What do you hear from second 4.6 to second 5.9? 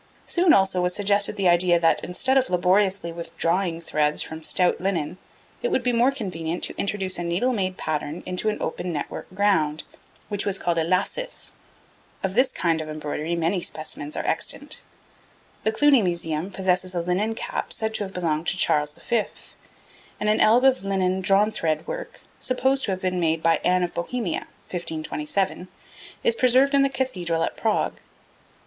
linen, it would